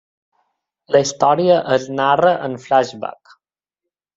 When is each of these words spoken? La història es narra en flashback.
La 0.95 1.01
història 1.03 1.59
es 1.75 1.85
narra 1.99 2.33
en 2.49 2.59
flashback. 2.65 3.37